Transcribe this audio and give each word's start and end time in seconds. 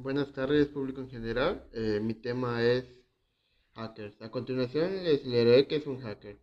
Buenas 0.00 0.32
tardes, 0.32 0.68
público 0.68 1.00
en 1.00 1.10
general. 1.10 1.64
Eh, 1.72 1.98
mi 2.00 2.14
tema 2.14 2.62
es 2.62 2.84
hackers. 3.74 4.22
A 4.22 4.30
continuación 4.30 5.02
les 5.02 5.26
leeré 5.26 5.66
qué 5.66 5.74
es 5.74 5.88
un 5.88 5.98
hacker. 5.98 6.38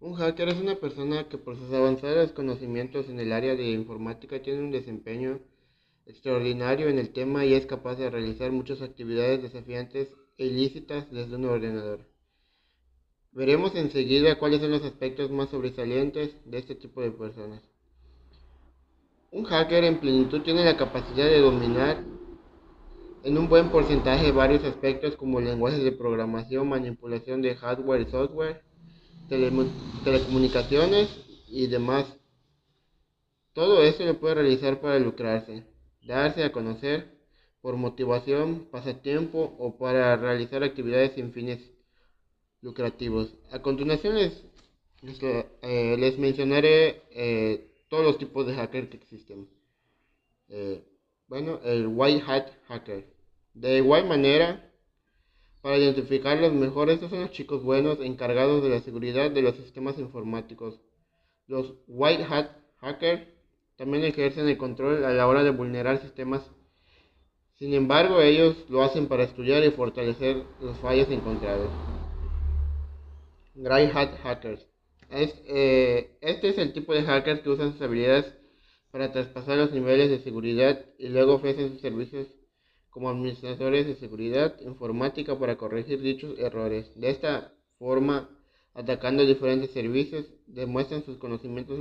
Un 0.00 0.14
hacker 0.14 0.48
es 0.48 0.58
una 0.58 0.76
persona 0.76 1.28
que 1.28 1.36
por 1.36 1.58
sus 1.58 1.70
avanzados 1.70 2.32
conocimientos 2.32 3.10
en 3.10 3.20
el 3.20 3.32
área 3.32 3.54
de 3.56 3.72
informática 3.72 4.40
tiene 4.40 4.60
un 4.60 4.70
desempeño 4.70 5.38
extraordinario 6.06 6.88
en 6.88 6.98
el 6.98 7.10
tema 7.10 7.44
y 7.44 7.52
es 7.52 7.66
capaz 7.66 7.96
de 7.96 8.08
realizar 8.08 8.52
muchas 8.52 8.80
actividades 8.80 9.42
desafiantes 9.42 10.08
e 10.38 10.46
ilícitas 10.46 11.10
desde 11.10 11.36
un 11.36 11.44
ordenador. 11.44 12.08
Veremos 13.32 13.74
enseguida 13.74 14.38
cuáles 14.38 14.62
son 14.62 14.70
los 14.70 14.82
aspectos 14.82 15.30
más 15.30 15.50
sobresalientes 15.50 16.30
de 16.46 16.56
este 16.56 16.74
tipo 16.74 17.02
de 17.02 17.10
personas. 17.10 17.62
Un 19.30 19.44
hacker 19.44 19.84
en 19.84 20.00
plenitud 20.00 20.40
tiene 20.40 20.64
la 20.64 20.78
capacidad 20.78 21.26
de 21.26 21.40
dominar 21.40 22.17
en 23.24 23.38
un 23.38 23.48
buen 23.48 23.70
porcentaje 23.70 24.32
varios 24.32 24.64
aspectos 24.64 25.16
como 25.16 25.40
lenguajes 25.40 25.82
de 25.82 25.92
programación, 25.92 26.68
manipulación 26.68 27.42
de 27.42 27.56
hardware 27.56 28.02
y 28.02 28.10
software, 28.10 28.62
telecomunicaciones 29.28 31.08
y 31.48 31.66
demás. 31.66 32.06
Todo 33.52 33.82
esto 33.82 34.04
lo 34.04 34.18
puede 34.20 34.36
realizar 34.36 34.80
para 34.80 34.98
lucrarse, 34.98 35.64
darse 36.02 36.44
a 36.44 36.52
conocer 36.52 37.18
por 37.60 37.76
motivación, 37.76 38.68
pasatiempo 38.70 39.56
o 39.58 39.76
para 39.76 40.16
realizar 40.16 40.62
actividades 40.62 41.12
sin 41.12 41.32
fines 41.32 41.60
lucrativos. 42.60 43.34
A 43.50 43.60
continuación 43.60 44.14
les, 44.14 44.44
eh, 45.02 46.16
mencionaré 46.18 47.02
eh, 47.10 47.70
todos 47.88 48.04
los 48.04 48.18
tipos 48.18 48.46
de 48.46 48.54
hacker 48.54 48.88
que 48.88 48.96
existen. 48.96 49.48
Eh, 50.48 50.84
bueno, 51.28 51.60
el 51.62 51.86
White 51.86 52.24
Hat 52.26 52.48
Hacker. 52.68 53.06
De 53.54 53.76
igual 53.76 54.06
manera, 54.06 54.72
para 55.60 55.76
identificar 55.76 56.38
los 56.38 56.52
mejores, 56.52 57.00
son 57.00 57.20
los 57.20 57.30
chicos 57.30 57.62
buenos 57.62 58.00
encargados 58.00 58.62
de 58.62 58.70
la 58.70 58.80
seguridad 58.80 59.30
de 59.30 59.42
los 59.42 59.54
sistemas 59.56 59.98
informáticos. 59.98 60.80
Los 61.46 61.74
White 61.86 62.24
Hat 62.28 62.50
Hacker 62.80 63.34
también 63.76 64.04
ejercen 64.04 64.48
el 64.48 64.56
control 64.56 65.04
a 65.04 65.12
la 65.12 65.26
hora 65.26 65.44
de 65.44 65.50
vulnerar 65.50 66.00
sistemas. 66.00 66.42
Sin 67.58 67.74
embargo, 67.74 68.20
ellos 68.20 68.56
lo 68.68 68.82
hacen 68.82 69.08
para 69.08 69.24
estudiar 69.24 69.64
y 69.64 69.70
fortalecer 69.70 70.44
los 70.60 70.78
fallos 70.78 71.10
encontrados. 71.10 71.70
Grey 73.54 73.90
Hat 73.92 74.16
Hackers. 74.22 74.66
Eh, 75.10 76.16
este 76.20 76.48
es 76.50 76.58
el 76.58 76.72
tipo 76.72 76.94
de 76.94 77.02
hackers 77.02 77.40
que 77.40 77.50
usan 77.50 77.72
sus 77.72 77.82
habilidades 77.82 78.38
para 78.90 79.12
traspasar 79.12 79.58
los 79.58 79.72
niveles 79.72 80.10
de 80.10 80.20
seguridad 80.20 80.84
y 80.98 81.08
luego 81.08 81.34
ofrecen 81.34 81.70
sus 81.70 81.80
servicios 81.80 82.26
como 82.90 83.10
administradores 83.10 83.86
de 83.86 83.96
seguridad 83.96 84.58
informática 84.60 85.38
para 85.38 85.56
corregir 85.56 86.00
dichos 86.00 86.38
errores. 86.38 86.90
De 86.94 87.10
esta 87.10 87.52
forma, 87.78 88.28
atacando 88.74 89.24
diferentes 89.24 89.70
servicios, 89.70 90.26
demuestran 90.46 91.04
sus 91.04 91.18
conocimientos 91.18 91.78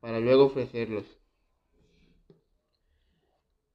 para 0.00 0.20
luego 0.20 0.44
ofrecerlos. 0.44 1.04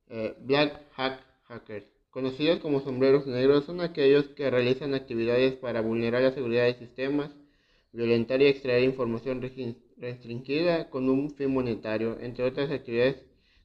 Eh, 0.10 0.36
Black 0.40 0.90
Hack 0.94 1.22
Hackers. 1.44 1.86
Conocidos 2.10 2.60
como 2.60 2.82
sombreros 2.82 3.28
negros 3.28 3.66
son 3.66 3.82
aquellos 3.82 4.28
que 4.30 4.50
realizan 4.50 4.94
actividades 4.94 5.56
para 5.56 5.82
vulnerar 5.82 6.22
la 6.24 6.32
seguridad 6.32 6.64
de 6.64 6.80
sistemas, 6.80 7.30
violentar 7.92 8.42
y 8.42 8.48
extraer 8.48 8.84
información 8.84 9.42
restringida 9.98 10.90
con 10.90 11.10
un 11.10 11.32
fin 11.32 11.54
monetario, 11.54 12.18
entre 12.20 12.46
otras 12.46 12.72
actividades. 12.72 13.18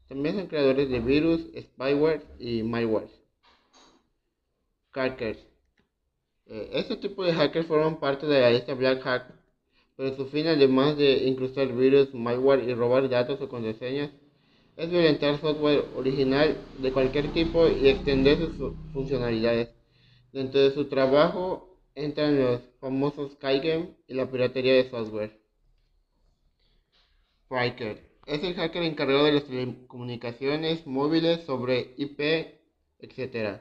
También 0.08 0.36
son 0.36 0.46
creadores 0.46 0.90
de 0.90 1.00
virus, 1.00 1.40
spyware 1.58 2.22
y 2.38 2.62
malware. 2.62 3.08
Hackers. 4.90 5.38
Eh, 6.46 6.70
este 6.74 6.96
tipo 6.96 7.24
de 7.24 7.32
hackers 7.32 7.66
forman 7.66 7.98
parte 7.98 8.26
de 8.26 8.40
la 8.40 8.50
lista 8.50 8.74
Black 8.74 9.02
Hack, 9.02 9.34
pero 9.96 10.14
su 10.16 10.26
fin, 10.26 10.46
además 10.46 10.96
de 10.96 11.24
incrustar 11.28 11.72
virus, 11.72 12.12
malware 12.14 12.64
y 12.68 12.74
robar 12.74 13.08
datos 13.08 13.40
o 13.40 13.48
contraseñas, 13.48 14.10
es 14.76 14.90
violentar 14.90 15.40
software 15.40 15.84
original 15.96 16.56
de 16.78 16.92
cualquier 16.92 17.32
tipo 17.32 17.68
y 17.68 17.88
extender 17.88 18.38
sus 18.38 18.74
funcionalidades. 18.92 19.70
Dentro 20.32 20.60
de 20.60 20.72
su 20.72 20.86
trabajo 20.86 21.78
entran 21.94 22.40
los 22.40 22.60
famosos 22.80 23.36
Kaigen 23.36 23.96
y 24.08 24.14
la 24.14 24.30
piratería 24.30 24.74
de 24.74 24.90
software. 24.90 25.41
Priker 27.52 28.00
es 28.24 28.42
el 28.42 28.54
hacker 28.54 28.82
encargado 28.82 29.24
de 29.24 29.32
las 29.32 29.44
telecomunicaciones 29.44 30.86
móviles 30.86 31.44
sobre 31.44 31.92
IP, 31.98 32.18
etc. 32.98 33.60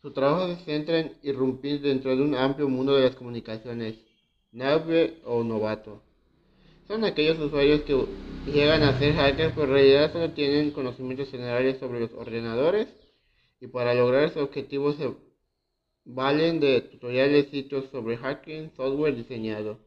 Su 0.00 0.12
trabajo 0.12 0.48
se 0.48 0.64
centra 0.64 1.00
en 1.00 1.12
irrumpir 1.22 1.82
dentro 1.82 2.16
de 2.16 2.22
un 2.22 2.34
amplio 2.34 2.66
mundo 2.70 2.96
de 2.96 3.02
las 3.02 3.14
comunicaciones, 3.14 3.96
nave 4.52 5.18
o 5.24 5.44
novato. 5.44 6.02
Son 6.88 7.04
aquellos 7.04 7.38
usuarios 7.38 7.82
que 7.82 8.06
llegan 8.46 8.82
a 8.82 8.98
ser 8.98 9.12
hackers, 9.12 9.52
pero 9.52 9.66
en 9.66 9.72
realidad 9.72 10.12
solo 10.14 10.30
tienen 10.30 10.70
conocimientos 10.70 11.28
generales 11.30 11.78
sobre 11.78 12.00
los 12.00 12.14
ordenadores 12.14 12.88
y 13.60 13.66
para 13.66 13.92
lograr 13.92 14.30
su 14.30 14.38
objetivo 14.38 14.94
se 14.94 15.12
valen 16.06 16.58
de 16.58 16.80
tutoriales 16.80 17.50
sitios 17.50 17.84
sobre 17.90 18.16
hacking, 18.16 18.70
software 18.74 19.14
diseñado. 19.14 19.85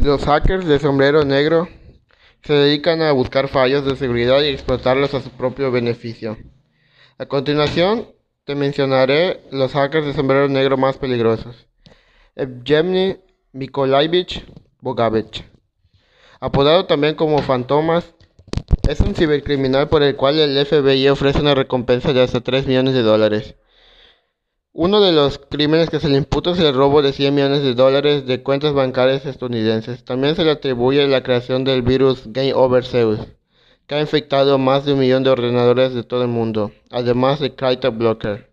Los 0.00 0.24
hackers 0.26 0.64
de 0.64 0.78
sombrero 0.78 1.24
negro 1.24 1.68
se 2.44 2.52
dedican 2.52 3.02
a 3.02 3.10
buscar 3.10 3.48
fallos 3.48 3.84
de 3.84 3.96
seguridad 3.96 4.40
y 4.42 4.46
explotarlos 4.46 5.12
a 5.12 5.20
su 5.20 5.30
propio 5.30 5.72
beneficio. 5.72 6.38
A 7.18 7.26
continuación, 7.26 8.06
te 8.44 8.54
mencionaré 8.54 9.40
los 9.50 9.72
hackers 9.72 10.06
de 10.06 10.14
sombrero 10.14 10.48
negro 10.48 10.76
más 10.76 10.98
peligrosos. 10.98 11.66
Evgeny 12.36 13.18
Mikolaevich 13.50 14.46
Bogavich, 14.80 15.44
apodado 16.38 16.86
también 16.86 17.16
como 17.16 17.42
Fantomas, 17.42 18.14
es 18.88 19.00
un 19.00 19.16
cibercriminal 19.16 19.88
por 19.88 20.04
el 20.04 20.14
cual 20.14 20.38
el 20.38 20.64
FBI 20.64 21.08
ofrece 21.08 21.40
una 21.40 21.56
recompensa 21.56 22.12
de 22.12 22.22
hasta 22.22 22.40
3 22.40 22.68
millones 22.68 22.94
de 22.94 23.02
dólares. 23.02 23.56
Uno 24.72 25.00
de 25.00 25.12
los 25.12 25.38
crímenes 25.38 25.90
que 25.90 26.00
se 26.00 26.08
le 26.08 26.18
imputa 26.18 26.52
es 26.52 26.58
el 26.60 26.74
robo 26.74 27.02
de 27.02 27.12
100 27.12 27.34
millones 27.34 27.62
de 27.62 27.74
dólares 27.74 28.26
de 28.26 28.42
cuentas 28.42 28.72
bancarias 28.74 29.26
estadounidenses. 29.26 30.04
También 30.04 30.36
se 30.36 30.44
le 30.44 30.52
atribuye 30.52 31.06
la 31.08 31.22
creación 31.22 31.64
del 31.64 31.82
virus 31.82 32.22
Game 32.26 32.54
Over 32.54 32.84
Zeus 32.84 33.20
que 33.88 33.94
ha 33.94 34.00
infectado 34.02 34.58
más 34.58 34.84
de 34.84 34.92
un 34.92 34.98
millón 34.98 35.24
de 35.24 35.30
ordenadores 35.30 35.94
de 35.94 36.04
todo 36.04 36.22
el 36.22 36.28
mundo, 36.28 36.72
además 36.90 37.40
de 37.40 37.54
Blocker, 37.90 38.50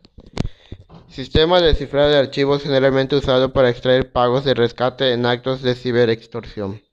sistema 1.10 1.60
de 1.60 1.76
cifrado 1.76 2.10
de 2.10 2.18
archivos 2.18 2.64
generalmente 2.64 3.18
usado 3.18 3.52
para 3.52 3.70
extraer 3.70 4.14
pagos 4.14 4.46
de 4.46 4.54
rescate 4.54 5.12
en 5.12 5.26
actos 5.26 5.62
de 5.62 5.76
ciberextorsión. 5.76 6.85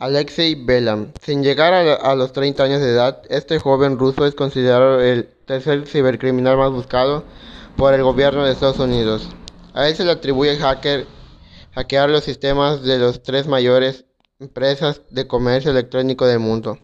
Alexei 0.00 0.54
Belam. 0.54 1.12
Sin 1.20 1.42
llegar 1.42 1.74
a, 1.74 2.14
los 2.14 2.32
30 2.32 2.62
años 2.62 2.80
de 2.80 2.90
edad, 2.90 3.20
este 3.30 3.58
joven 3.58 3.98
ruso 3.98 4.26
es 4.26 4.34
considerado 4.36 5.00
el 5.00 5.28
tercer 5.44 5.88
cibercriminal 5.88 6.56
más 6.56 6.70
buscado 6.70 7.24
por 7.76 7.92
el 7.94 8.04
gobierno 8.04 8.44
de 8.44 8.52
Estados 8.52 8.78
Unidos. 8.78 9.28
A 9.74 9.88
él 9.88 9.96
se 9.96 10.04
le 10.04 10.12
atribuye 10.12 10.56
hacker, 10.56 11.08
hackear 11.74 12.10
los 12.10 12.22
sistemas 12.22 12.84
de 12.84 12.98
los 12.98 13.24
tres 13.24 13.48
mayores 13.48 14.04
empresas 14.38 15.02
de 15.10 15.26
comercio 15.26 15.72
electrónico 15.72 16.26
del 16.26 16.38
mundo, 16.38 16.78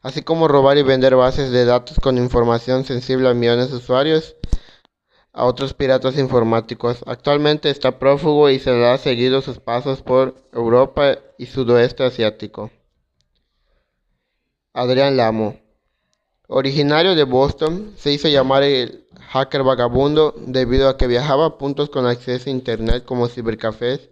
así 0.00 0.22
como 0.22 0.48
robar 0.48 0.78
y 0.78 0.82
vender 0.82 1.14
bases 1.14 1.50
de 1.50 1.66
datos 1.66 1.98
con 2.00 2.16
información 2.16 2.86
sensible 2.86 3.28
a 3.28 3.34
millones 3.34 3.70
de 3.70 3.76
usuarios 3.76 4.34
a 5.36 5.44
otros 5.44 5.74
piratas 5.74 6.18
informáticos. 6.18 7.04
Actualmente 7.06 7.68
está 7.68 7.98
prófugo 7.98 8.48
y 8.48 8.58
se 8.58 8.72
le 8.72 8.86
ha 8.86 8.96
seguido 8.96 9.42
sus 9.42 9.60
pasos 9.60 10.00
por 10.02 10.34
Europa 10.52 11.18
y 11.36 11.46
sudoeste 11.46 12.04
asiático. 12.04 12.70
Adrián 14.72 15.16
Lamo. 15.16 15.60
Originario 16.48 17.14
de 17.14 17.24
Boston, 17.24 17.92
se 17.96 18.12
hizo 18.12 18.28
llamar 18.28 18.62
el 18.62 19.06
hacker 19.32 19.62
vagabundo 19.62 20.34
debido 20.38 20.88
a 20.88 20.96
que 20.96 21.06
viajaba 21.06 21.46
a 21.46 21.58
puntos 21.58 21.90
con 21.90 22.06
acceso 22.06 22.48
a 22.48 22.52
internet 22.52 23.04
como 23.04 23.28
cibercafés 23.28 24.10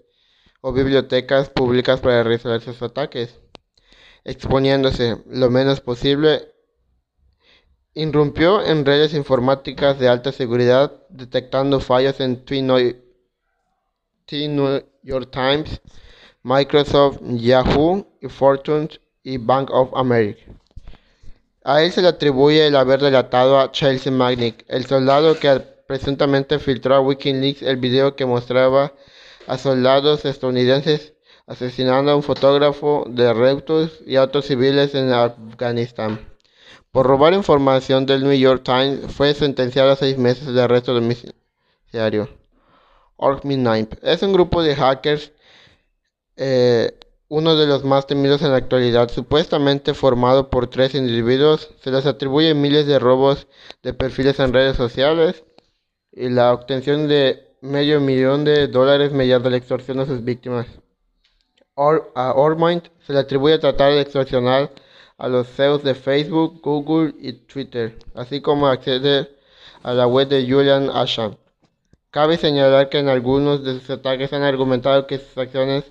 o 0.61 0.73
bibliotecas 0.73 1.49
públicas 1.49 2.01
para 2.01 2.23
realizar 2.23 2.61
sus 2.61 2.83
ataques, 2.83 3.39
exponiéndose 4.25 5.23
lo 5.27 5.49
menos 5.49 5.81
posible. 5.81 6.54
Irrumpió 7.97 8.61
en 8.61 8.85
redes 8.85 9.15
informáticas 9.15 10.01
de 10.01 10.09
alta 10.09 10.33
seguridad, 10.33 10.93
detectando 11.11 11.79
fallas 11.79 12.19
en 12.19 12.45
The 12.45 12.63
New 14.49 14.85
York 15.05 15.31
Times, 15.31 15.81
Microsoft, 16.43 17.21
Yahoo, 17.23 18.05
Fortune 18.29 18.89
y 19.23 19.39
Bank 19.39 19.71
of 19.71 19.91
America. 19.95 20.43
A 21.63 21.83
él 21.83 21.93
se 21.93 22.03
le 22.03 22.09
atribuye 22.09 22.67
el 22.67 22.75
haber 22.75 23.01
relatado 23.01 23.61
a 23.61 23.71
Chelsea 23.71 24.13
Magnick, 24.13 24.65
el 24.67 24.87
soldado 24.87 25.39
que 25.39 25.61
presuntamente 25.87 26.59
filtró 26.59 26.97
a 26.97 27.01
Wikileaks 27.01 27.63
el 27.63 27.77
video 27.77 28.17
que 28.17 28.27
mostraba 28.27 28.93
a 29.47 29.57
soldados 29.57 30.25
estadounidenses 30.25 31.13
asesinando 31.47 32.11
a 32.11 32.17
un 32.17 32.25
fotógrafo 32.25 33.05
de 33.09 33.33
Reuters 33.33 34.01
y 34.05 34.17
a 34.17 34.25
otros 34.25 34.47
civiles 34.47 34.95
en 34.97 35.13
Afganistán. 35.13 36.34
Por 36.95 37.09
robar 37.09 37.35
información 37.35 38.07
del 38.07 38.23
New 38.23 38.39
York 38.39 38.63
Times, 38.63 39.13
fue 39.13 39.35
sentenciado 39.35 39.91
a 39.91 39.97
seis 39.97 40.17
meses 40.17 40.55
de 40.55 40.63
arresto 40.63 40.95
domiciliario. 40.95 42.29
Orkminimp 43.17 43.95
es 44.01 44.23
un 44.23 44.33
grupo 44.33 44.63
de 44.63 44.77
hackers, 44.77 45.33
eh, 46.37 46.97
uno 47.27 47.57
de 47.57 47.67
los 47.67 47.83
más 47.83 48.07
temidos 48.07 48.43
en 48.43 48.53
la 48.53 48.59
actualidad, 48.59 49.09
supuestamente 49.09 49.93
formado 49.93 50.51
por 50.51 50.69
tres 50.69 50.95
individuos. 50.95 51.69
Se 51.83 51.91
les 51.91 52.07
atribuye 52.07 52.55
miles 52.55 52.87
de 52.87 53.01
robos 53.01 53.49
de 53.83 53.93
perfiles 53.93 54.39
en 54.39 54.53
redes 54.53 54.77
sociales 54.77 55.43
y 56.13 56.29
la 56.29 56.53
obtención 56.53 57.09
de 57.09 57.57
medio 57.61 58.01
millón 58.01 58.45
de 58.45 58.69
dólares 58.69 59.11
mediante 59.11 59.51
la 59.51 59.57
extorsión 59.57 59.99
a 59.99 60.07
sus 60.07 60.23
víctimas. 60.23 60.69
a 61.77 62.35
Ormind 62.37 62.83
se 63.05 63.15
le 63.15 63.19
atribuye 63.19 63.59
tratar 63.59 63.93
de 63.95 64.01
extorsionar 64.01 64.71
a 65.25 65.29
los 65.29 65.49
CEOs 65.49 65.83
de 65.83 65.95
Facebook, 65.95 66.61
Google 66.63 67.15
y 67.19 67.33
Twitter, 67.33 67.97
así 68.15 68.43
como 68.43 68.67
acceder 68.67 69.35
a 69.83 69.95
la 69.95 70.07
web 70.07 70.29
de 70.29 70.47
Julian 70.47 70.91
Assange. 70.91 71.39
Cabe 72.11 72.37
señalar 72.37 72.91
que 72.91 72.99
en 72.99 73.09
algunos 73.09 73.65
de 73.65 73.81
sus 73.81 73.89
ataques 73.89 74.35
han 74.35 74.43
argumentado 74.43 75.07
que 75.07 75.19
sus 75.19 75.39
acciones 75.39 75.85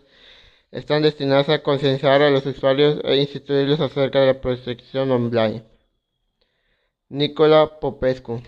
están 0.71 1.01
destinadas 1.01 1.49
a 1.49 1.63
concienciar 1.63 2.21
a 2.21 2.29
los 2.29 2.45
usuarios 2.45 2.99
e 3.03 3.17
instituirlos 3.17 3.79
acerca 3.79 4.19
de 4.19 4.27
la 4.27 4.41
protección 4.41 5.09
online. 5.11 5.63
Nicola 7.09 7.79
Popescu 7.79 8.39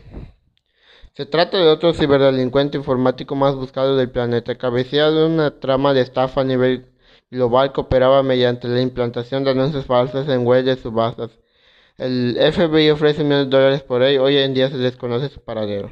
se 1.14 1.26
trata 1.26 1.58
de 1.58 1.68
otro 1.68 1.94
ciberdelincuente 1.94 2.78
informático 2.78 3.36
más 3.36 3.56
buscado 3.56 3.96
del 3.98 4.12
planeta, 4.12 4.56
cabecea 4.56 5.10
de 5.10 5.26
una 5.26 5.60
trama 5.60 5.94
de 5.94 6.02
estafa 6.02 6.42
a 6.42 6.44
nivel 6.44 6.95
global 7.36 7.72
que 7.74 7.82
operaba 7.82 8.24
mediante 8.24 8.68
la 8.68 8.82
implantación 8.82 9.44
de 9.44 9.52
anuncios 9.52 9.86
falsos 9.86 10.28
en 10.30 10.46
web 10.46 10.66
de 10.66 10.76
subastas. 10.78 11.32
El 11.98 12.38
FBI 12.54 12.90
ofrece 12.90 13.24
millones 13.24 13.50
de 13.50 13.58
dólares 13.58 13.84
por 13.84 14.04
ello, 14.04 14.24
hoy 14.24 14.38
en 14.38 14.54
día 14.54 14.70
se 14.70 14.78
desconoce 14.78 15.30
su 15.30 15.42
paradero. 15.42 15.92